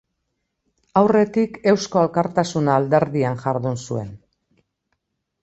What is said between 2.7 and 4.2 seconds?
alderdian jardun zuen.